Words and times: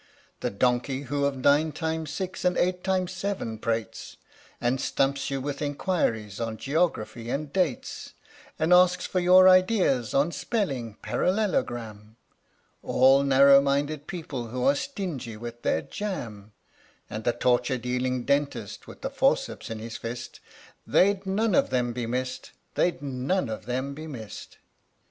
The 0.39 0.49
donkey 0.49 1.01
who 1.03 1.25
of 1.25 1.37
nine 1.37 1.71
times 1.71 2.09
six 2.09 2.43
and 2.43 2.57
eight 2.57 2.83
times 2.83 3.11
seven 3.11 3.59
prates, 3.59 4.17
And 4.59 4.81
stumps 4.81 5.29
you 5.29 5.39
with 5.39 5.61
enquiries 5.61 6.39
on 6.39 6.57
geography 6.57 7.29
and 7.29 7.53
dates, 7.53 8.15
And 8.57 8.73
asks 8.73 9.05
for 9.05 9.19
your 9.19 9.47
ideas 9.47 10.15
on 10.15 10.31
spelling" 10.31 10.95
parallelogram," 11.03 12.15
All 12.81 13.21
narrow 13.21 13.61
minded 13.61 14.07
people 14.07 14.47
who 14.47 14.63
are 14.65 14.73
stingy 14.73 15.37
with 15.37 15.61
their 15.61 15.83
jam, 15.83 16.51
And 17.07 17.23
the 17.23 17.31
torture 17.33 17.77
dealing 17.77 18.23
dentist, 18.23 18.87
with 18.87 19.01
the 19.01 19.11
forceps 19.11 19.69
in 19.69 19.77
his 19.77 19.97
fist 19.97 20.39
They'd 20.87 21.27
none 21.27 21.53
of 21.53 21.69
them 21.69 21.93
be 21.93 22.07
missed 22.07 22.53
they'd 22.73 23.03
none 23.03 23.49
of 23.49 23.67
them 23.67 23.93
be 23.93 24.07
missed. 24.07 24.57